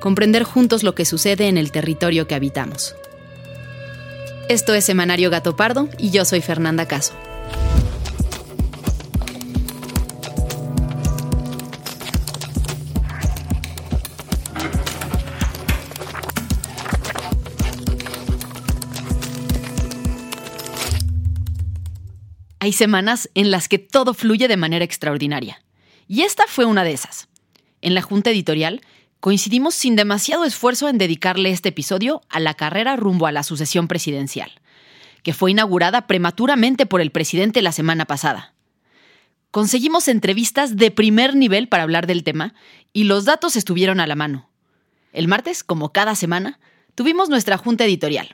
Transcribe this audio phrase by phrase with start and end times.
[0.00, 2.94] comprender juntos lo que sucede en el territorio que habitamos.
[4.48, 7.14] Esto es Semanario Gato Pardo y yo soy Fernanda Caso.
[22.60, 25.62] Hay semanas en las que todo fluye de manera extraordinaria.
[26.06, 27.28] Y esta fue una de esas.
[27.80, 28.82] En la junta editorial
[29.20, 33.88] coincidimos sin demasiado esfuerzo en dedicarle este episodio a la carrera rumbo a la sucesión
[33.88, 34.52] presidencial,
[35.22, 38.54] que fue inaugurada prematuramente por el presidente la semana pasada.
[39.50, 42.54] Conseguimos entrevistas de primer nivel para hablar del tema
[42.92, 44.50] y los datos estuvieron a la mano.
[45.12, 46.60] El martes, como cada semana,
[46.94, 48.28] tuvimos nuestra junta editorial.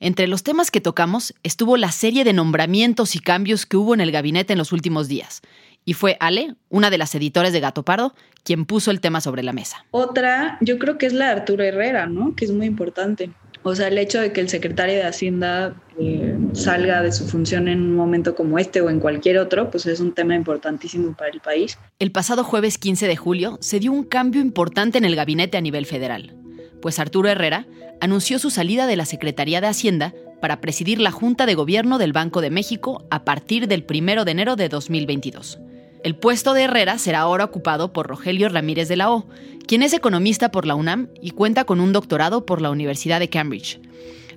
[0.00, 4.00] Entre los temas que tocamos estuvo la serie de nombramientos y cambios que hubo en
[4.00, 5.42] el gabinete en los últimos días,
[5.84, 8.14] y fue Ale, una de las editoras de Gato Pardo,
[8.44, 9.84] quien puso el tema sobre la mesa.
[9.90, 12.34] Otra, yo creo que es la de Arturo Herrera, ¿no?
[12.34, 13.30] Que es muy importante.
[13.62, 17.68] O sea, el hecho de que el secretario de Hacienda eh, salga de su función
[17.68, 21.30] en un momento como este o en cualquier otro, pues es un tema importantísimo para
[21.30, 21.78] el país.
[21.98, 25.60] El pasado jueves 15 de julio se dio un cambio importante en el gabinete a
[25.60, 26.34] nivel federal,
[26.80, 27.66] pues Arturo Herrera
[28.00, 32.14] anunció su salida de la Secretaría de Hacienda para presidir la Junta de Gobierno del
[32.14, 35.60] Banco de México a partir del 1 de enero de 2022.
[36.02, 39.26] El puesto de Herrera será ahora ocupado por Rogelio Ramírez de la O,
[39.66, 43.28] quien es economista por la UNAM y cuenta con un doctorado por la Universidad de
[43.28, 43.80] Cambridge.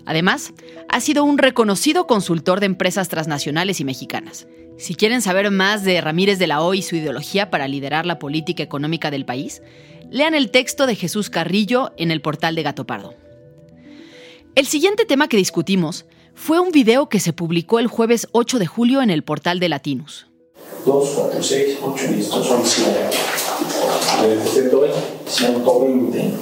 [0.05, 0.53] Además,
[0.89, 4.45] ha sido un reconocido consultor de empresas transnacionales y mexicanas.
[4.77, 8.19] Si quieren saber más de Ramírez de la O y su ideología para liderar la
[8.19, 9.61] política económica del país,
[10.11, 13.15] lean el texto de Jesús Carrillo en el portal de Gato Pardo.
[14.55, 18.67] El siguiente tema que discutimos fue un video que se publicó el jueves 8 de
[18.67, 20.27] julio en el portal de Latinus.
[20.85, 22.87] 2, 4, 6, 8, listo, son 100.
[24.45, 24.97] 120,
[25.27, 26.33] 120.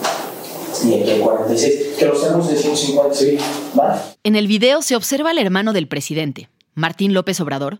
[0.83, 1.73] Y aquí hay 46.
[1.97, 3.37] Que los de 150, sí.
[3.73, 3.99] ¿vale?
[4.23, 7.79] En el video se observa al hermano del presidente, Martín López Obrador,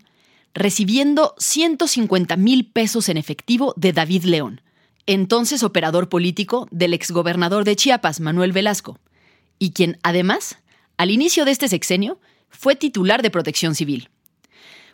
[0.54, 4.60] recibiendo 150 mil pesos en efectivo de David León,
[5.06, 8.98] entonces operador político del exgobernador de Chiapas, Manuel Velasco,
[9.58, 10.58] y quien, además,
[10.96, 12.18] al inicio de este sexenio,
[12.50, 14.08] fue titular de protección civil.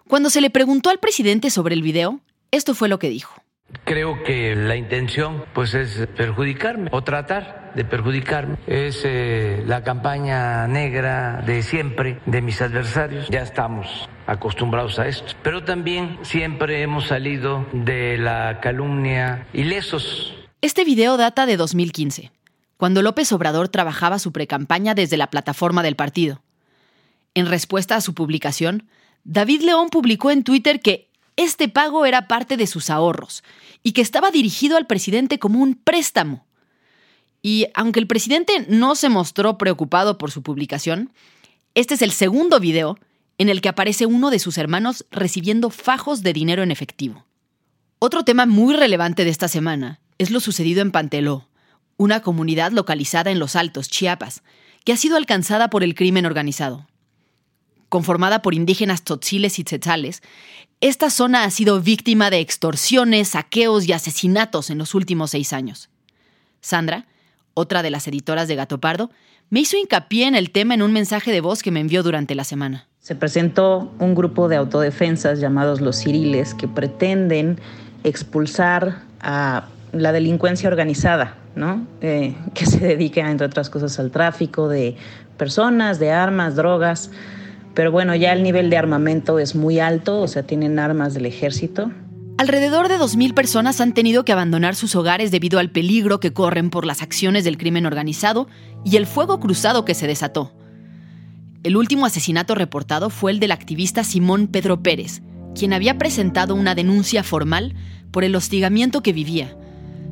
[0.08, 2.20] Cuando se le preguntó al presidente sobre el video,
[2.50, 3.42] esto fue lo que dijo.
[3.84, 8.56] Creo que la intención pues es perjudicarme o tratar de perjudicarme.
[8.66, 13.28] Es eh, la campaña negra de siempre de mis adversarios.
[13.28, 15.34] Ya estamos acostumbrados a esto.
[15.42, 20.34] Pero también siempre hemos salido de la calumnia ilesos.
[20.62, 22.32] Este video data de 2015,
[22.78, 26.40] cuando López Obrador trabajaba su precampaña desde la plataforma del partido.
[27.34, 28.88] En respuesta a su publicación,
[29.25, 33.45] David León publicó en Twitter que este pago era parte de sus ahorros
[33.83, 36.47] y que estaba dirigido al presidente como un préstamo.
[37.43, 41.12] Y aunque el presidente no se mostró preocupado por su publicación,
[41.76, 42.99] este es el segundo video
[43.38, 47.25] en el que aparece uno de sus hermanos recibiendo fajos de dinero en efectivo.
[48.00, 51.49] Otro tema muy relevante de esta semana es lo sucedido en Panteló,
[51.97, 54.43] una comunidad localizada en Los Altos, Chiapas,
[54.85, 56.88] que ha sido alcanzada por el crimen organizado
[57.88, 60.23] conformada por indígenas tzotziles y tzetzales,
[60.81, 65.90] esta zona ha sido víctima de extorsiones, saqueos y asesinatos en los últimos seis años.
[66.61, 67.06] Sandra,
[67.55, 69.11] otra de las editoras de Gato Pardo,
[69.50, 72.35] me hizo hincapié en el tema en un mensaje de voz que me envió durante
[72.35, 72.87] la semana.
[73.00, 77.58] Se presentó un grupo de autodefensas llamados los Ciriles que pretenden
[78.05, 81.87] expulsar a la delincuencia organizada, ¿no?
[82.02, 84.96] Eh, que se dedica, entre otras cosas, al tráfico de
[85.38, 87.11] personas, de armas, drogas.
[87.78, 91.26] Pero bueno, ya el nivel de armamento es muy alto, o sea, tienen armas del
[91.26, 91.92] ejército.
[92.36, 96.70] Alrededor de 2.000 personas han tenido que abandonar sus hogares debido al peligro que corren
[96.70, 98.48] por las acciones del crimen organizado
[98.84, 100.52] y el fuego cruzado que se desató.
[101.62, 105.22] El último asesinato reportado fue el del activista Simón Pedro Pérez,
[105.54, 107.76] quien había presentado una denuncia formal
[108.10, 109.56] por el hostigamiento que vivía.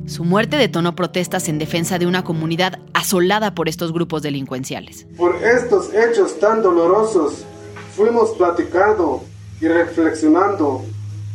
[0.06, 5.08] Su muerte detonó protestas en defensa de una comunidad asolada por estos grupos delincuenciales.
[5.16, 7.44] Por estos hechos tan dolorosos,
[7.96, 9.25] fuimos platicando
[9.58, 10.84] y reflexionando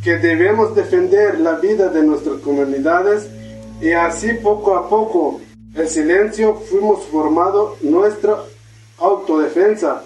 [0.03, 3.27] que debemos defender la vida de nuestras comunidades
[3.81, 5.41] y así poco a poco,
[5.73, 8.37] el silencio, fuimos formando nuestra
[8.99, 10.03] autodefensa.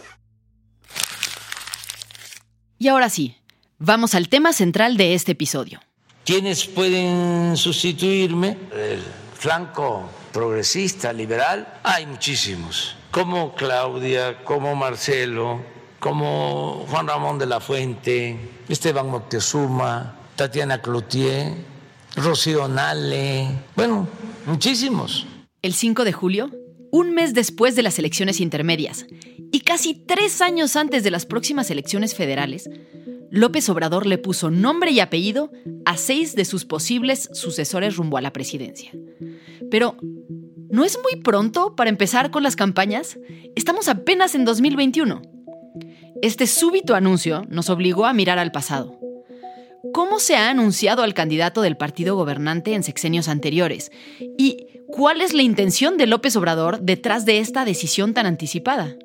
[2.78, 3.36] Y ahora sí,
[3.78, 5.82] vamos al tema central de este episodio.
[6.24, 8.58] ¿Quiénes pueden sustituirme?
[8.72, 9.04] El
[9.38, 18.38] flanco progresista, liberal, hay muchísimos, como Claudia, como Marcelo, como Juan Ramón de la Fuente,
[18.70, 21.54] Esteban Moctezuma, Tatiana Cloutier,
[22.16, 24.08] Rocío Nale, bueno,
[24.46, 25.26] muchísimos.
[25.62, 26.52] El 5 de julio,
[26.92, 29.06] un mes después de las elecciones intermedias
[29.52, 32.70] y casi tres años antes de las próximas elecciones federales,
[33.32, 35.52] López Obrador le puso nombre y apellido
[35.86, 38.92] a seis de sus posibles sucesores rumbo a la presidencia.
[39.70, 39.98] Pero,
[40.70, 43.18] ¿no es muy pronto para empezar con las campañas?
[43.56, 45.22] Estamos apenas en 2021.
[46.26, 49.00] Este súbito anuncio nos obligó a mirar al pasado.
[49.94, 53.92] ¿Cómo se ha anunciado al candidato del partido gobernante en sexenios anteriores?
[54.36, 58.96] ¿Y cuál es la intención de López Obrador detrás de esta decisión tan anticipada?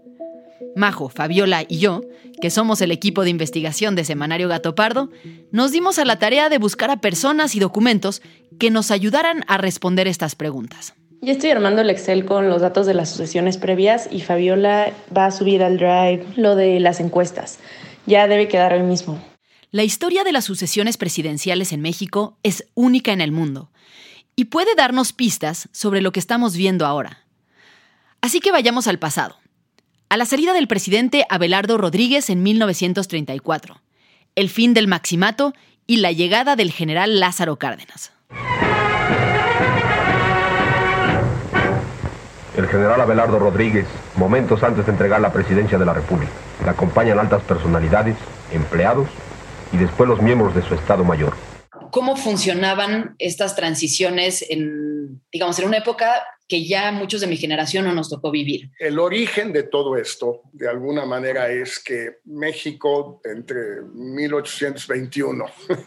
[0.74, 2.00] Majo, Fabiola y yo,
[2.40, 5.10] que somos el equipo de investigación de Semanario Gato Pardo,
[5.50, 8.22] nos dimos a la tarea de buscar a personas y documentos
[8.58, 10.94] que nos ayudaran a responder estas preguntas.
[11.22, 15.26] Ya estoy armando el Excel con los datos de las sucesiones previas y Fabiola va
[15.26, 17.58] a subir al Drive lo de las encuestas.
[18.06, 19.22] Ya debe quedar hoy mismo.
[19.70, 23.70] La historia de las sucesiones presidenciales en México es única en el mundo
[24.34, 27.26] y puede darnos pistas sobre lo que estamos viendo ahora.
[28.22, 29.36] Así que vayamos al pasado
[30.08, 33.80] a la salida del presidente Abelardo Rodríguez en 1934,
[34.36, 35.52] el fin del maximato
[35.86, 38.10] y la llegada del general Lázaro Cárdenas.
[42.56, 43.86] El general Abelardo Rodríguez,
[44.16, 46.32] momentos antes de entregar la presidencia de la República.
[46.64, 48.16] Le acompañan altas personalidades,
[48.52, 49.08] empleados
[49.72, 51.32] y después los miembros de su Estado Mayor.
[51.90, 57.84] ¿Cómo funcionaban estas transiciones en, digamos, en una época que ya muchos de mi generación
[57.84, 58.72] no nos tocó vivir.
[58.80, 65.44] El origen de todo esto, de alguna manera, es que México entre 1821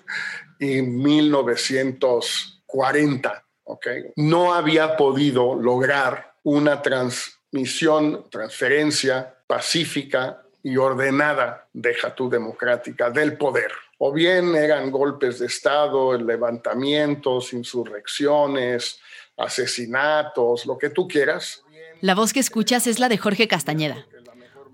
[0.60, 4.04] y 1940, ¿okay?
[4.16, 13.72] no había podido lograr una transmisión, transferencia pacífica y ordenada, deja tú democrática, del poder.
[13.98, 19.00] O bien eran golpes de Estado, levantamientos, insurrecciones,
[19.38, 21.64] asesinatos, lo que tú quieras.
[22.02, 24.06] La voz que escuchas es la de Jorge Castañeda,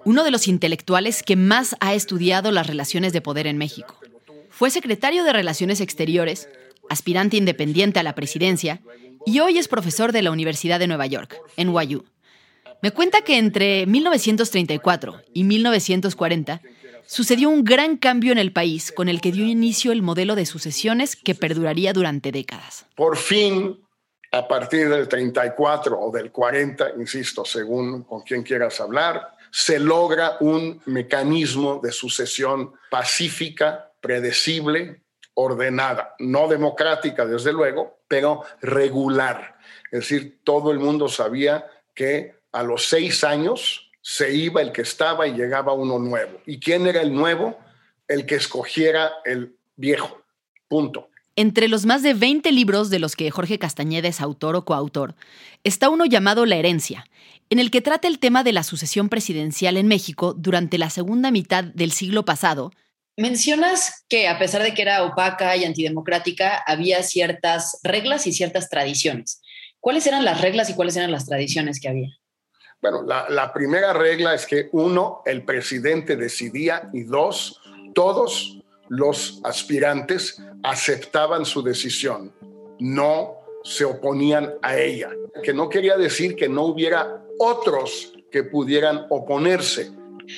[0.04, 4.00] uno de los intelectuales que más ha estudiado las relaciones de poder en México.
[4.50, 6.50] Fue secretario de Relaciones Exteriores,
[6.90, 8.82] aspirante independiente a la presidencia
[9.30, 12.04] y hoy es profesor de la Universidad de Nueva York, NYU.
[12.82, 16.62] Me cuenta que entre 1934 y 1940
[17.06, 20.48] sucedió un gran cambio en el país con el que dio inicio el modelo de
[20.48, 22.88] sucesiones que perduraría durante décadas.
[22.96, 23.78] Por fin
[24.32, 30.38] a partir del 34 o del 40, insisto, según con quien quieras hablar, se logra
[30.40, 35.04] un mecanismo de sucesión pacífica, predecible,
[35.40, 39.58] ordenada, no democrática desde luego, pero regular.
[39.92, 41.66] Es decir, todo el mundo sabía
[41.96, 46.42] que a los seis años se iba el que estaba y llegaba uno nuevo.
[46.46, 47.58] ¿Y quién era el nuevo?
[48.08, 50.22] El que escogiera el viejo.
[50.68, 51.10] Punto.
[51.36, 55.16] Entre los más de 20 libros de los que Jorge Castañeda es autor o coautor,
[55.64, 57.06] está uno llamado La herencia,
[57.50, 61.32] en el que trata el tema de la sucesión presidencial en México durante la segunda
[61.32, 62.74] mitad del siglo pasado.
[63.20, 68.70] Mencionas que a pesar de que era opaca y antidemocrática, había ciertas reglas y ciertas
[68.70, 69.42] tradiciones.
[69.82, 72.18] ¿Cuáles eran las reglas y cuáles eran las tradiciones que había?
[72.82, 77.60] Bueno, la, primera regla es que uno, el presidente decidía y dos,
[77.94, 82.34] todos los aspirantes aceptaban su decisión,
[82.80, 83.36] no
[83.66, 85.10] se oponían a ella,
[85.44, 89.92] que no quería decir que no hubiera otros que pudieran oponerse.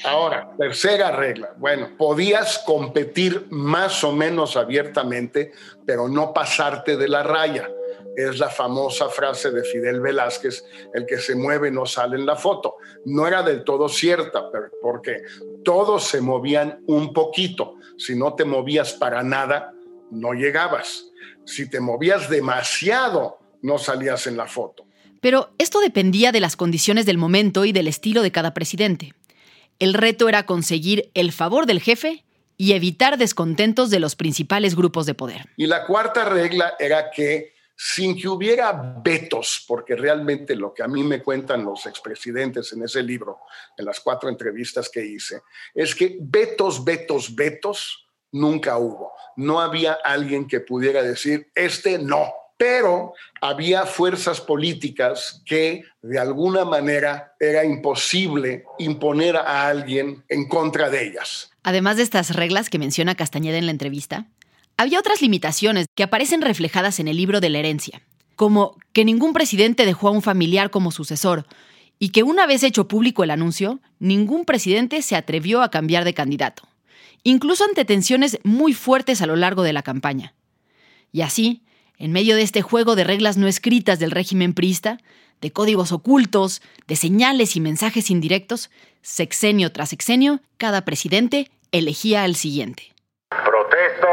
[0.04, 1.54] Ahora, tercera regla.
[1.58, 5.52] Bueno, podías competir más o menos abiertamente,
[5.86, 7.70] pero no pasarte de la raya.
[8.16, 12.36] Es la famosa frase de Fidel Velázquez, el que se mueve no sale en la
[12.36, 12.76] foto.
[13.06, 14.50] No era del todo cierta,
[14.82, 15.18] porque
[15.64, 17.76] todos se movían un poquito.
[17.98, 19.74] Si no te movías para nada,
[20.10, 21.08] no llegabas.
[21.46, 24.86] Si te movías demasiado, no salías en la foto.
[25.22, 29.14] Pero esto dependía de las condiciones del momento y del estilo de cada presidente.
[29.82, 32.24] El reto era conseguir el favor del jefe
[32.56, 35.50] y evitar descontentos de los principales grupos de poder.
[35.58, 38.72] Y la cuarta regla era que sin que hubiera
[39.04, 43.40] vetos, porque realmente lo que a mí me cuentan los expresidentes en ese libro,
[43.76, 45.42] en las cuatro entrevistas que hice,
[45.74, 49.14] es que vetos, vetos, vetos nunca hubo.
[49.36, 56.64] No había alguien que pudiera decir, este no, pero había fuerzas políticas que de alguna
[56.64, 61.50] manera era imposible imponer a alguien en contra de ellas.
[61.64, 64.28] Además de estas reglas que menciona Castañeda en la entrevista,
[64.78, 68.04] había otras limitaciones que aparecen reflejadas en el libro de la herencia,
[68.36, 71.48] como que ningún presidente dejó a un familiar como sucesor
[71.98, 76.14] y que una vez hecho público el anuncio, ningún presidente se atrevió a cambiar de
[76.14, 76.62] candidato,
[77.24, 80.36] incluso ante tensiones muy fuertes a lo largo de la campaña.
[81.12, 81.64] Y así,
[82.02, 84.98] en medio de este juego de reglas no escritas del régimen priista,
[85.40, 88.72] de códigos ocultos, de señales y mensajes indirectos,
[89.04, 92.92] sexenio tras sexenio, cada presidente elegía al siguiente.
[93.30, 94.08] Protesto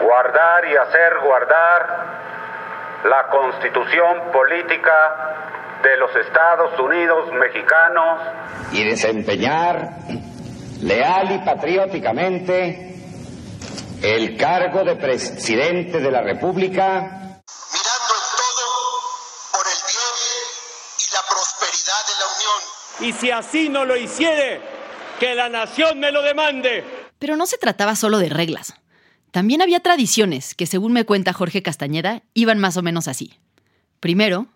[0.00, 8.20] guardar y hacer guardar la constitución política de los Estados Unidos mexicanos
[8.72, 9.98] y desempeñar
[10.80, 12.95] leal y patrióticamente
[14.02, 17.02] el cargo de presidente de la República.
[17.02, 18.66] Mirando en todo
[19.52, 20.14] por el bien
[20.98, 22.60] y la prosperidad de la Unión.
[23.00, 24.60] Y si así no lo hiciere,
[25.18, 26.84] que la nación me lo demande.
[27.18, 28.74] Pero no se trataba solo de reglas.
[29.30, 33.38] También había tradiciones que, según me cuenta Jorge Castañeda, iban más o menos así.
[34.00, 34.46] Primero,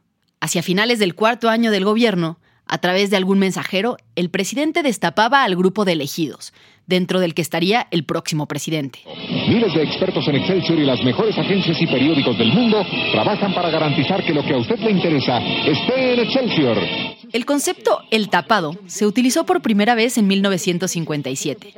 [0.40, 5.44] hacia finales del cuarto año del gobierno, a través de algún mensajero, el presidente destapaba
[5.44, 6.52] al grupo de elegidos,
[6.86, 9.00] dentro del que estaría el próximo presidente.
[9.48, 13.70] Miles de expertos en Excelsior y las mejores agencias y periódicos del mundo trabajan para
[13.70, 16.78] garantizar que lo que a usted le interesa esté en Excelsior.
[17.32, 21.74] El concepto el tapado se utilizó por primera vez en 1957,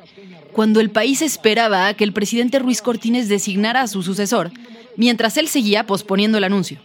[0.52, 4.50] cuando el país esperaba a que el presidente Ruiz Cortines designara a su sucesor,
[4.96, 6.80] mientras él seguía posponiendo el anuncio.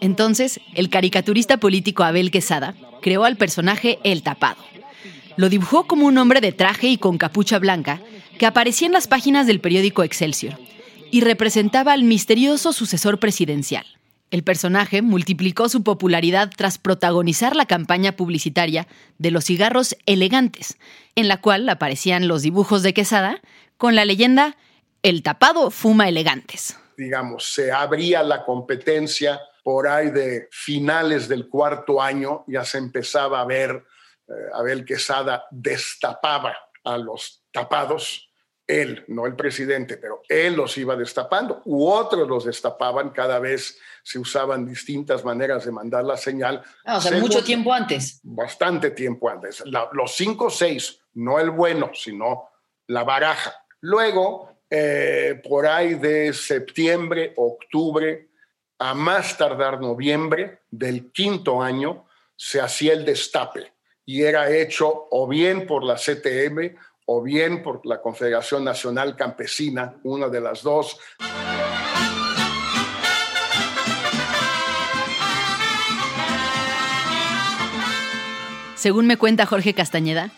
[0.00, 4.62] Entonces, el caricaturista político Abel Quesada creó al personaje El Tapado.
[5.36, 8.00] Lo dibujó como un hombre de traje y con capucha blanca
[8.38, 10.58] que aparecía en las páginas del periódico Excelsior
[11.10, 13.86] y representaba al misterioso sucesor presidencial.
[14.30, 18.88] El personaje multiplicó su popularidad tras protagonizar la campaña publicitaria
[19.18, 20.78] de los cigarros elegantes,
[21.14, 23.40] en la cual aparecían los dibujos de Quesada
[23.76, 24.56] con la leyenda
[25.02, 26.76] El tapado fuma elegantes.
[26.96, 33.40] Digamos, se abría la competencia por ahí de finales del cuarto año, ya se empezaba
[33.40, 33.84] a ver,
[34.28, 38.30] eh, Abel Quesada destapaba a los tapados,
[38.64, 43.76] él, no el presidente, pero él los iba destapando, u otros los destapaban, cada vez
[44.04, 46.62] se usaban distintas maneras de mandar la señal.
[46.84, 48.20] Ah, o sea, mucho tiempo antes.
[48.22, 49.64] Bastante tiempo antes.
[49.66, 52.50] los cinco o seis, no el bueno, sino
[52.86, 53.52] la baraja.
[53.80, 58.28] Luego, eh, por ahí de septiembre, octubre,
[58.78, 62.06] a más tardar noviembre del quinto año,
[62.36, 63.72] se hacía el destape
[64.04, 69.96] y era hecho o bien por la CTM o bien por la Confederación Nacional Campesina,
[70.02, 70.98] una de las dos.
[78.74, 80.30] Según me cuenta Jorge Castañeda,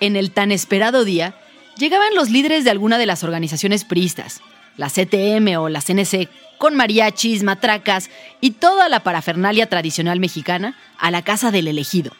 [0.00, 1.38] en el tan esperado día,
[1.78, 4.42] llegaban los líderes de alguna de las organizaciones priistas,
[4.76, 6.28] la CTM o la CNC,
[6.58, 12.12] con mariachis, matracas y toda la parafernalia tradicional mexicana a la casa del elegido.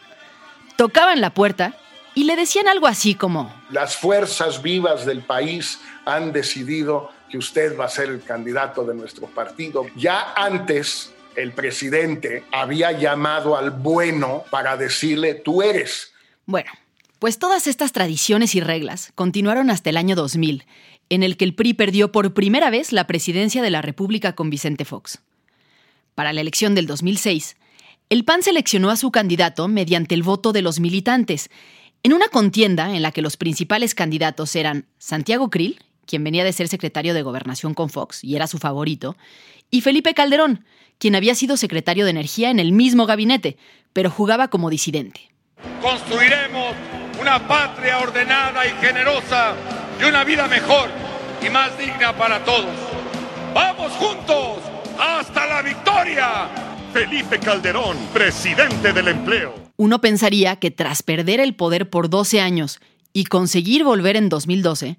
[0.75, 1.75] Tocaban la puerta
[2.13, 3.53] y le decían algo así como...
[3.69, 8.93] Las fuerzas vivas del país han decidido que usted va a ser el candidato de
[8.93, 9.85] nuestro partido.
[9.95, 16.13] Ya antes el presidente había llamado al bueno para decirle, tú eres.
[16.45, 16.71] Bueno,
[17.19, 20.65] pues todas estas tradiciones y reglas continuaron hasta el año 2000
[21.09, 24.49] en el que el PRI perdió por primera vez la presidencia de la República con
[24.49, 25.19] Vicente Fox.
[26.15, 27.57] Para la elección del 2006,
[28.09, 31.49] el PAN seleccionó a su candidato mediante el voto de los militantes,
[32.03, 36.53] en una contienda en la que los principales candidatos eran Santiago Krill, quien venía de
[36.53, 39.17] ser secretario de Gobernación con Fox y era su favorito,
[39.71, 40.65] y Felipe Calderón,
[40.99, 43.57] quien había sido secretario de Energía en el mismo gabinete,
[43.91, 45.31] pero jugaba como disidente.
[45.81, 46.75] Construiremos
[47.19, 49.55] una patria ordenada y generosa
[49.99, 50.89] y una vida mejor
[51.45, 52.75] y más digna para todos.
[53.53, 54.59] ¡Vamos juntos!
[54.99, 56.49] ¡Hasta la victoria!
[56.93, 59.53] Felipe Calderón, presidente del empleo.
[59.77, 62.79] Uno pensaría que tras perder el poder por 12 años
[63.11, 64.97] y conseguir volver en 2012,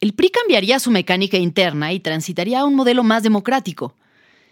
[0.00, 3.94] el PRI cambiaría su mecánica interna y transitaría a un modelo más democrático.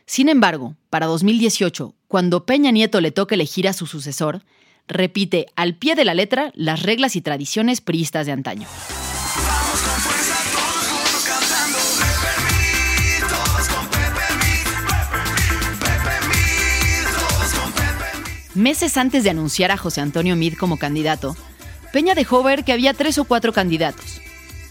[0.06, 4.42] Sin embargo, para 2018, cuando Peña Nieto le toca elegir a su sucesor,
[4.86, 8.68] repite al pie de la letra las reglas y tradiciones priistas de antaño.
[18.54, 21.36] Meses antes de anunciar a José Antonio Mid como candidato,
[21.92, 24.20] Peña dejó ver que había tres o cuatro candidatos.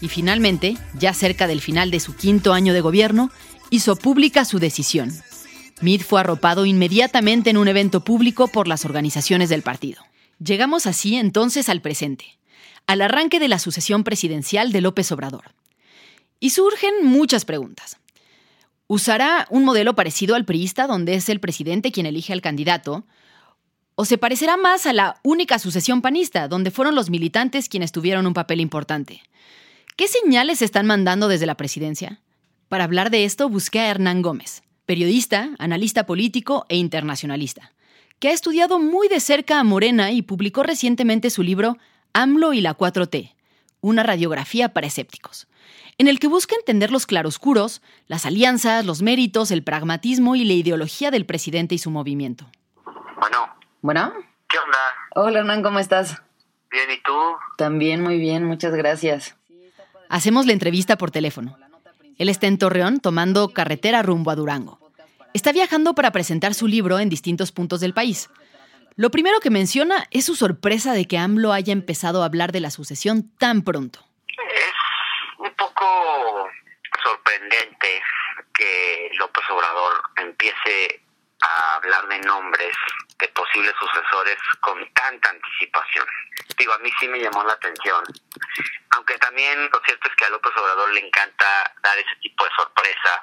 [0.00, 3.30] Y finalmente, ya cerca del final de su quinto año de gobierno,
[3.68, 5.12] hizo pública su decisión.
[5.82, 10.02] Mid fue arropado inmediatamente en un evento público por las organizaciones del partido.
[10.38, 12.38] Llegamos así entonces al presente,
[12.86, 15.54] al arranque de la sucesión presidencial de López Obrador.
[16.40, 17.98] Y surgen muchas preguntas.
[18.86, 23.04] ¿Usará un modelo parecido al priista donde es el presidente quien elige al candidato?
[23.96, 28.26] ¿O se parecerá más a la única sucesión panista, donde fueron los militantes quienes tuvieron
[28.26, 29.22] un papel importante?
[29.96, 32.20] ¿Qué señales se están mandando desde la presidencia?
[32.68, 37.72] Para hablar de esto busqué a Hernán Gómez, periodista, analista político e internacionalista,
[38.18, 41.78] que ha estudiado muy de cerca a Morena y publicó recientemente su libro
[42.14, 43.32] AMLO y la 4T,
[43.80, 45.46] una radiografía para escépticos,
[45.98, 50.54] en el que busca entender los claroscuros, las alianzas, los méritos, el pragmatismo y la
[50.54, 52.50] ideología del presidente y su movimiento.
[53.20, 53.53] Bueno,
[53.84, 54.14] bueno.
[54.48, 54.78] ¿Qué onda?
[55.14, 56.22] Hola Hernán, ¿cómo estás?
[56.70, 57.36] Bien, ¿y tú?
[57.58, 59.36] También muy bien, muchas gracias.
[60.08, 61.58] Hacemos la entrevista por teléfono.
[62.16, 64.78] Él está en Torreón tomando carretera rumbo a Durango.
[65.34, 68.30] Está viajando para presentar su libro en distintos puntos del país.
[68.96, 72.60] Lo primero que menciona es su sorpresa de que AMLO haya empezado a hablar de
[72.60, 74.00] la sucesión tan pronto.
[74.28, 74.72] Es
[75.36, 76.48] un poco
[77.02, 78.02] sorprendente
[78.54, 81.02] que López Obrador empiece
[81.42, 82.74] a hablar de nombres
[83.20, 86.06] de posibles sucesores con tanta anticipación.
[86.58, 88.02] Digo, a mí sí me llamó la atención.
[88.90, 92.50] Aunque también lo cierto es que a López Obrador le encanta dar ese tipo de
[92.56, 93.20] sorpresas.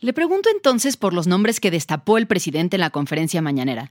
[0.00, 3.90] Le pregunto entonces por los nombres que destapó el presidente en la conferencia mañanera.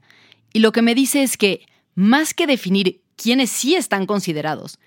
[0.52, 4.78] Y lo que me dice es que, más que definir quiénes sí están considerados,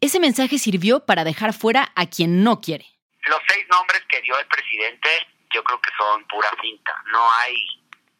[0.00, 2.86] ese mensaje sirvió para dejar fuera a quien no quiere.
[3.26, 5.08] Los seis nombres que dio el presidente
[5.52, 6.92] yo creo que son pura cinta.
[7.12, 7.56] No hay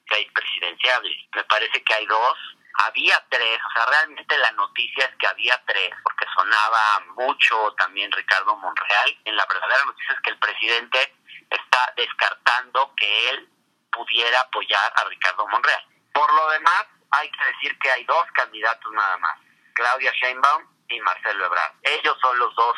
[0.09, 1.17] seis presidenciables.
[1.35, 2.39] Me parece que hay dos.
[2.79, 8.13] Había tres, o sea, realmente la noticia es que había tres, porque sonaba mucho también
[8.13, 9.19] Ricardo Monreal.
[9.25, 11.15] En la verdadera noticia es que el presidente
[11.49, 13.49] está descartando que él
[13.91, 15.83] pudiera apoyar a Ricardo Monreal.
[16.13, 19.39] Por lo demás, hay que decir que hay dos candidatos nada más,
[19.75, 21.73] Claudia Sheinbaum y Marcelo Ebrard.
[21.83, 22.77] Ellos son los dos,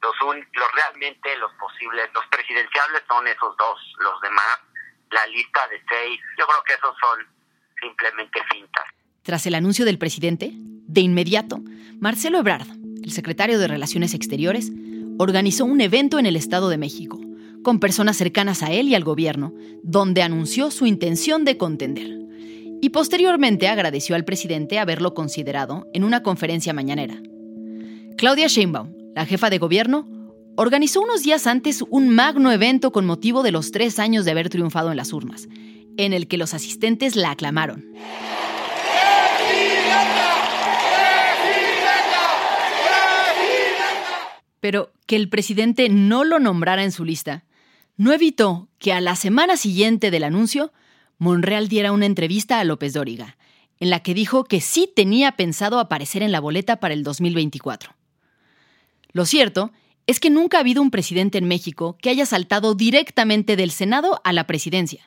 [0.00, 0.14] los,
[0.52, 4.60] los realmente los posibles, los presidenciables son esos dos, los demás
[5.10, 6.20] la lista de seis.
[6.38, 7.18] Yo creo que esos son
[7.80, 8.84] simplemente fintas.
[9.22, 11.60] Tras el anuncio del presidente, de inmediato,
[11.98, 12.66] Marcelo Ebrard,
[13.02, 14.70] el secretario de Relaciones Exteriores,
[15.18, 17.20] organizó un evento en el Estado de México,
[17.62, 22.18] con personas cercanas a él y al gobierno, donde anunció su intención de contender.
[22.82, 27.16] Y posteriormente agradeció al presidente haberlo considerado en una conferencia mañanera.
[28.16, 30.08] Claudia Sheinbaum, la jefa de gobierno,
[30.62, 34.50] organizó unos días antes un magno evento con motivo de los tres años de haber
[34.50, 35.48] triunfado en las urnas,
[35.96, 37.86] en el que los asistentes la aclamaron.
[44.60, 47.44] Pero que el presidente no lo nombrara en su lista
[47.96, 50.74] no evitó que a la semana siguiente del anuncio,
[51.16, 53.38] Monreal diera una entrevista a López Dóriga,
[53.78, 57.94] en la que dijo que sí tenía pensado aparecer en la boleta para el 2024.
[59.12, 59.72] Lo cierto
[60.10, 64.20] es que nunca ha habido un presidente en México que haya saltado directamente del Senado
[64.24, 65.04] a la presidencia.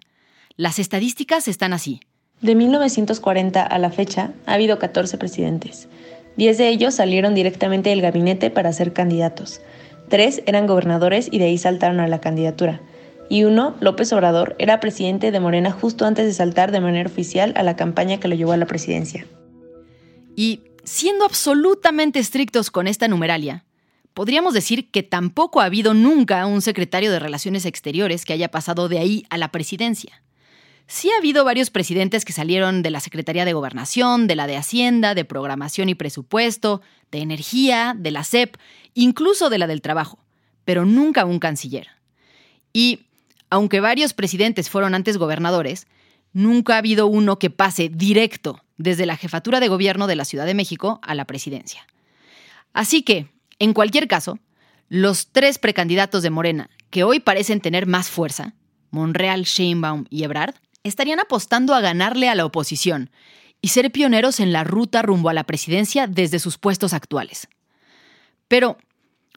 [0.56, 2.00] Las estadísticas están así.
[2.40, 5.90] De 1940 a la fecha, ha habido 14 presidentes.
[6.38, 9.60] Diez de ellos salieron directamente del gabinete para ser candidatos.
[10.08, 12.80] Tres eran gobernadores y de ahí saltaron a la candidatura.
[13.30, 17.52] Y uno, López Obrador, era presidente de Morena justo antes de saltar de manera oficial
[17.58, 19.26] a la campaña que lo llevó a la presidencia.
[20.34, 23.66] Y siendo absolutamente estrictos con esta numeralia,
[24.14, 28.90] podríamos decir que tampoco ha habido nunca un secretario de Relaciones Exteriores que haya pasado
[28.90, 30.22] de ahí a la presidencia.
[30.88, 34.58] Sí ha habido varios presidentes que salieron de la Secretaría de Gobernación, de la de
[34.58, 38.58] Hacienda, de Programación y Presupuesto, de Energía, de la CEP,
[38.94, 40.20] incluso de la del Trabajo,
[40.66, 41.88] pero nunca un canciller.
[42.74, 43.06] Y,
[43.50, 45.88] aunque varios presidentes fueron antes gobernadores,
[46.34, 50.46] nunca ha habido uno que pase directo desde la jefatura de gobierno de la Ciudad
[50.46, 51.88] de México a la presidencia.
[52.74, 53.33] Así que,
[53.64, 54.40] en cualquier caso,
[54.90, 58.56] los tres precandidatos de Morena, que hoy parecen tener más fuerza,
[58.92, 63.10] Monreal, Sheinbaum y Ebrard, estarían apostando a ganarle a la oposición
[63.62, 67.48] y ser pioneros en la ruta rumbo a la presidencia desde sus puestos actuales.
[68.50, 68.78] Pero,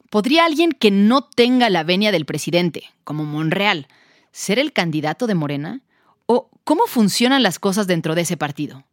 [0.09, 3.87] ¿podría alguien que no tenga la venia del presidente, como Monreal,
[4.33, 5.81] ser el candidato de Morena?
[6.25, 8.83] ¿O cómo funcionan las cosas dentro de ese partido?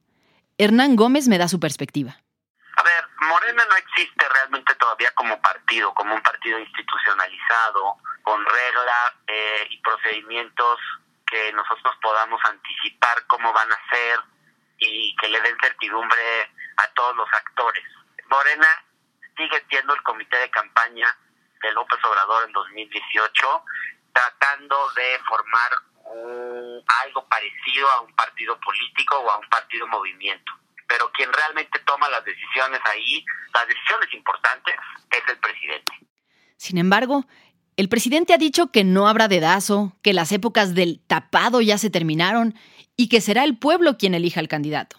[0.59, 2.24] Hernán Gómez me da su perspectiva.
[3.29, 9.79] Morena no existe realmente todavía como partido, como un partido institucionalizado, con reglas eh, y
[9.81, 10.79] procedimientos
[11.27, 14.21] que nosotros podamos anticipar cómo van a ser
[14.79, 17.85] y que le den certidumbre a todos los actores.
[18.29, 18.69] Morena
[19.37, 21.17] sigue siendo el comité de campaña
[21.63, 23.65] de López Obrador en 2018,
[24.13, 25.73] tratando de formar
[27.03, 30.53] algo parecido a un partido político o a un partido movimiento.
[30.89, 34.75] Pero quien realmente toma las decisiones ahí, las decisiones importantes,
[35.11, 35.93] es el presidente.
[36.57, 37.27] Sin embargo,
[37.77, 41.91] el presidente ha dicho que no habrá dedazo, que las épocas del tapado ya se
[41.91, 42.55] terminaron
[42.97, 44.97] y que será el pueblo quien elija al candidato.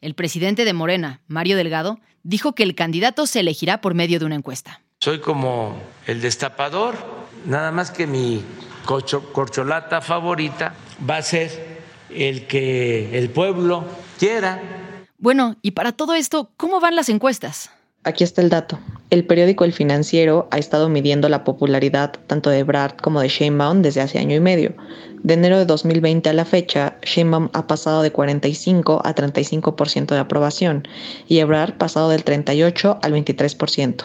[0.00, 4.26] El presidente de Morena, Mario Delgado, dijo que el candidato se elegirá por medio de
[4.26, 4.82] una encuesta.
[5.00, 6.94] Soy como el destapador,
[7.44, 8.44] nada más que mi
[8.84, 10.74] corcholata favorita
[11.08, 13.84] va a ser el que el pueblo
[14.18, 14.62] quiera.
[15.26, 17.72] Bueno, y para todo esto, ¿cómo van las encuestas?
[18.04, 18.78] Aquí está el dato.
[19.10, 23.82] El periódico El Financiero ha estado midiendo la popularidad tanto de Brad como de Sheinbaum
[23.82, 24.76] desde hace año y medio.
[25.24, 30.18] De enero de 2020 a la fecha, Sheinbaum ha pasado de 45 a 35% de
[30.20, 30.86] aprobación
[31.26, 34.04] y Ebrard pasado del 38 al 23%.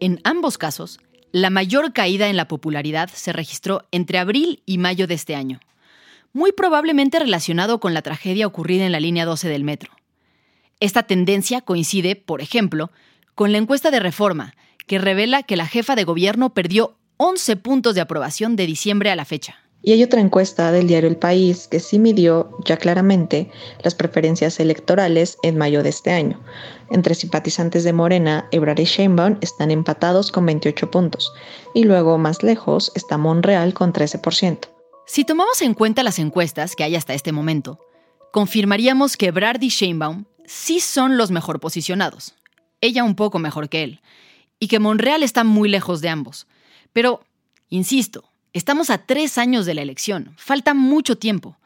[0.00, 1.00] En ambos casos,
[1.32, 5.60] la mayor caída en la popularidad se registró entre abril y mayo de este año,
[6.32, 9.92] muy probablemente relacionado con la tragedia ocurrida en la línea 12 del metro.
[10.80, 12.90] Esta tendencia coincide, por ejemplo,
[13.34, 14.54] con la encuesta de reforma,
[14.86, 19.16] que revela que la jefa de gobierno perdió 11 puntos de aprobación de diciembre a
[19.16, 19.56] la fecha.
[19.82, 23.48] Y hay otra encuesta del diario El País que sí midió ya claramente
[23.82, 26.40] las preferencias electorales en mayo de este año.
[26.90, 31.32] Entre simpatizantes de Morena, Ebrard y Sheinbaum están empatados con 28 puntos.
[31.74, 34.77] Y luego, más lejos, está Monreal con 13%.
[35.08, 37.80] Si tomamos en cuenta las encuestas que hay hasta este momento,
[38.32, 42.36] confirmaríamos que Ebrard y Sheinbaum sí son los mejor posicionados.
[42.80, 44.00] Ella un poco mejor que él.
[44.60, 46.46] Y que Monreal está muy lejos de ambos.
[46.92, 47.24] Pero,
[47.68, 50.32] insisto, Estamos a tres años de la elección.
[50.36, 51.56] Falta mucho tiempo.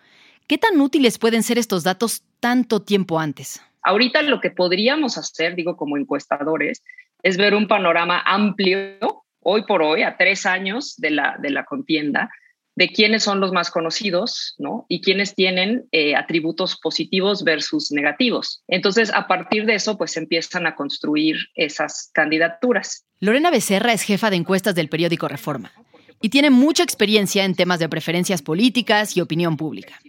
[0.49, 3.63] ¿Qué tan útiles pueden ser estos datos tanto tiempo antes?
[3.83, 6.83] Ahorita lo que podríamos hacer, digo como encuestadores,
[7.23, 11.65] es ver un panorama amplio, hoy por hoy, a tres años de la, de la
[11.65, 12.31] contienda,
[12.75, 14.87] de quiénes son los más conocidos, ¿no?
[14.89, 18.63] Y quiénes tienen eh, atributos positivos versus negativos.
[18.69, 23.05] Entonces, a partir de eso, pues empiezan a construir esas candidaturas.
[23.21, 25.73] Lorena Becerra es jefa de encuestas del periódico Reforma
[26.21, 30.01] y tiene mucha experiencia en temas de preferencias políticas y opinión pública.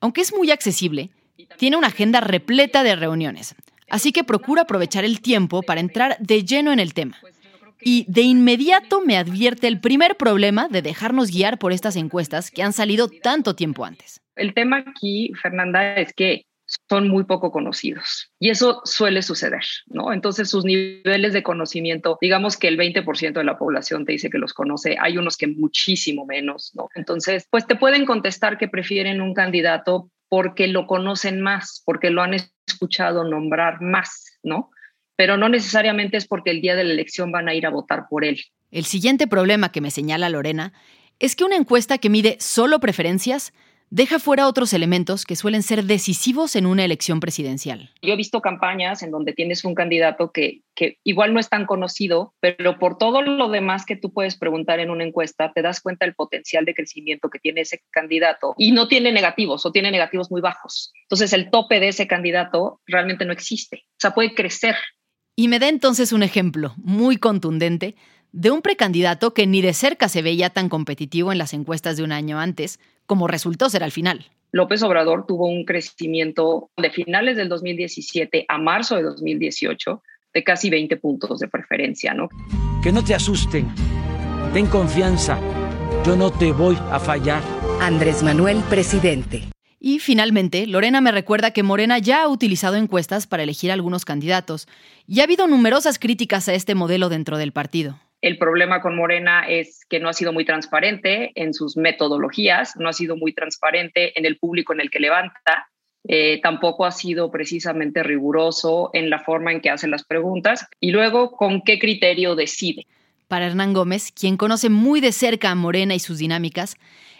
[0.00, 1.10] Aunque es muy accesible,
[1.58, 3.54] tiene una agenda repleta de reuniones,
[3.90, 7.18] así que procura aprovechar el tiempo para entrar de lleno en el tema.
[7.84, 12.62] Y de inmediato me advierte el primer problema de dejarnos guiar por estas encuestas que
[12.62, 14.20] han salido tanto tiempo antes.
[14.36, 16.46] El tema aquí, Fernanda, es que
[16.88, 18.32] son muy poco conocidos.
[18.38, 20.12] Y eso suele suceder, ¿no?
[20.12, 24.38] Entonces sus niveles de conocimiento, digamos que el 20% de la población te dice que
[24.38, 26.88] los conoce, hay unos que muchísimo menos, ¿no?
[26.94, 32.22] Entonces, pues te pueden contestar que prefieren un candidato porque lo conocen más, porque lo
[32.22, 34.70] han escuchado nombrar más, ¿no?
[35.16, 38.04] Pero no necesariamente es porque el día de la elección van a ir a votar
[38.08, 38.40] por él.
[38.70, 40.72] El siguiente problema que me señala Lorena
[41.18, 43.52] es que una encuesta que mide solo preferencias
[43.92, 47.90] deja fuera otros elementos que suelen ser decisivos en una elección presidencial.
[48.00, 51.66] Yo he visto campañas en donde tienes un candidato que, que, igual no es tan
[51.66, 55.82] conocido, pero por todo lo demás que tú puedes preguntar en una encuesta, te das
[55.82, 59.90] cuenta del potencial de crecimiento que tiene ese candidato y no tiene negativos o tiene
[59.90, 60.90] negativos muy bajos.
[61.02, 63.84] Entonces el tope de ese candidato realmente no existe.
[63.90, 64.74] O sea, puede crecer.
[65.34, 67.96] Y me da entonces un ejemplo muy contundente
[68.32, 72.02] de un precandidato que ni de cerca se veía tan competitivo en las encuestas de
[72.02, 74.26] un año antes, como resultó ser al final.
[74.52, 80.02] López Obrador tuvo un crecimiento de finales del 2017 a marzo de 2018
[80.34, 82.28] de casi 20 puntos de preferencia, ¿no?
[82.82, 83.68] Que no te asusten,
[84.52, 85.38] ten confianza,
[86.04, 87.42] yo no te voy a fallar.
[87.80, 89.51] Andrés Manuel, presidente.
[89.84, 94.68] Y finalmente, Lorena me recuerda que Morena ya ha utilizado encuestas para elegir algunos candidatos
[95.08, 97.98] y ha habido numerosas críticas a este modelo dentro del partido.
[98.20, 102.88] El problema con Morena es que no ha sido muy transparente en sus metodologías, no
[102.88, 105.66] ha sido muy transparente en el público en el que levanta
[106.08, 110.90] eh, tampoco ha sido precisamente riguroso en la forma en que hace las preguntas y
[110.90, 112.86] luego con qué criterio decide.
[113.28, 116.76] Para Hernán Gómez, quien conoce muy de cerca a Morena y sus dinámicas,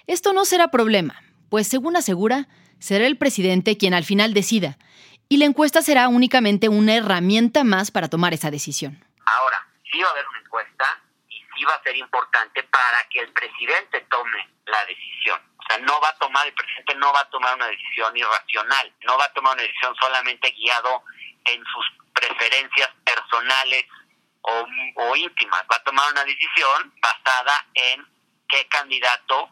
[0.09, 2.49] esto no será problema, pues según asegura,
[2.81, 4.79] será el presidente quien al final decida,
[5.29, 9.05] y la encuesta será únicamente una herramienta más para tomar esa decisión.
[9.27, 10.87] Ahora, sí va a haber una encuesta
[11.29, 15.39] y sí va a ser importante para que el presidente tome la decisión.
[15.59, 18.95] O sea, no va a tomar, el presidente no va a tomar una decisión irracional,
[19.05, 21.05] no va a tomar una decisión solamente guiado
[21.45, 21.85] en sus
[22.15, 23.85] preferencias personales
[24.41, 24.67] o,
[25.05, 28.07] o íntimas, va a tomar una decisión basada en
[28.49, 29.51] qué candidato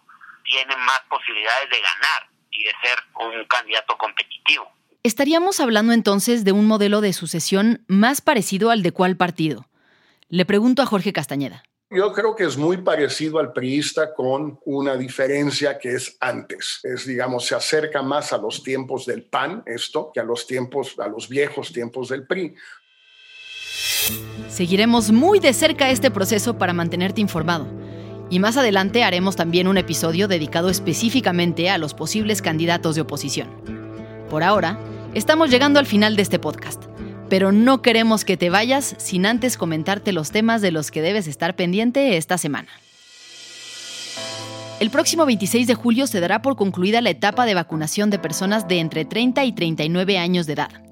[0.50, 4.68] tiene más posibilidades de ganar y de ser un candidato competitivo.
[5.02, 9.66] Estaríamos hablando entonces de un modelo de sucesión más parecido al de cuál partido.
[10.28, 11.62] Le pregunto a Jorge Castañeda.
[11.92, 16.80] Yo creo que es muy parecido al priista con una diferencia que es antes.
[16.84, 20.96] Es, digamos, se acerca más a los tiempos del PAN, esto, que a los tiempos,
[21.00, 22.54] a los viejos tiempos del PRI.
[24.48, 27.66] Seguiremos muy de cerca este proceso para mantenerte informado.
[28.31, 33.49] Y más adelante haremos también un episodio dedicado específicamente a los posibles candidatos de oposición.
[34.31, 34.79] Por ahora,
[35.14, 36.85] estamos llegando al final de este podcast
[37.31, 41.29] pero no queremos que te vayas sin antes comentarte los temas de los que debes
[41.29, 42.69] estar pendiente esta semana.
[44.81, 48.66] El próximo 26 de julio se dará por concluida la etapa de vacunación de personas
[48.66, 50.89] de entre 30 y 39 años de edad.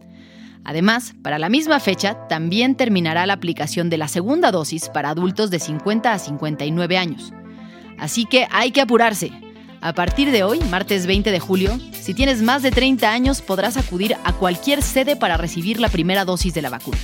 [0.68, 5.48] Además, para la misma fecha también terminará la aplicación de la segunda dosis para adultos
[5.48, 7.32] de 50 a 59 años.
[7.98, 9.32] Así que hay que apurarse.
[9.80, 13.78] A partir de hoy, martes 20 de julio, si tienes más de 30 años podrás
[13.78, 16.98] acudir a cualquier sede para recibir la primera dosis de la vacuna.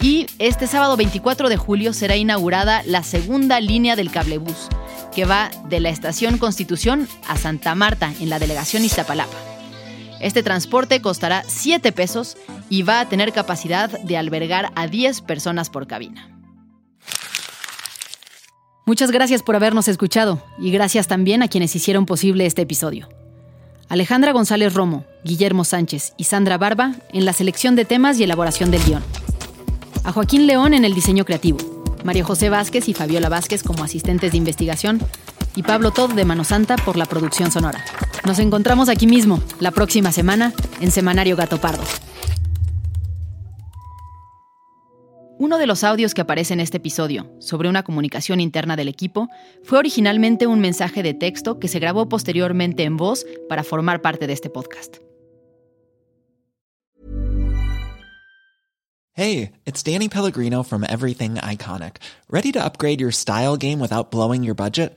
[0.00, 4.68] Y este sábado 24 de julio será inaugurada la segunda línea del cablebús,
[5.12, 9.49] que va de la estación Constitución a Santa Marta, en la delegación Iztapalapa.
[10.20, 12.36] Este transporte costará 7 pesos
[12.68, 16.28] y va a tener capacidad de albergar a 10 personas por cabina.
[18.84, 23.08] Muchas gracias por habernos escuchado y gracias también a quienes hicieron posible este episodio.
[23.88, 28.70] Alejandra González Romo, Guillermo Sánchez y Sandra Barba en la selección de temas y elaboración
[28.70, 29.02] del guion.
[30.04, 31.58] A Joaquín León en el diseño creativo,
[32.04, 35.00] María José Vázquez y Fabiola Vázquez como asistentes de investigación
[35.56, 37.84] y Pablo Todd de Mano Santa por la producción sonora.
[38.26, 41.82] Nos encontramos aquí mismo, la próxima semana, en Semanario Gato Pardo.
[45.38, 49.28] Uno de los audios que aparece en este episodio, sobre una comunicación interna del equipo,
[49.64, 54.26] fue originalmente un mensaje de texto que se grabó posteriormente en voz para formar parte
[54.26, 54.98] de este podcast.
[59.14, 61.96] Hey, it's Danny Pellegrino from Everything Iconic.
[62.30, 64.96] ¿Ready to upgrade your style game without blowing your budget?